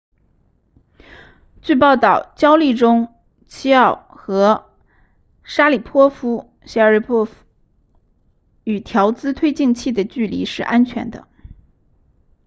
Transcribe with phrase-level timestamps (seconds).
[1.61, 3.13] 据报告焦立中
[3.47, 4.71] chiao 和
[5.43, 7.29] 沙里波夫 sharipov
[8.63, 11.27] 与调姿推进器的距离是安全的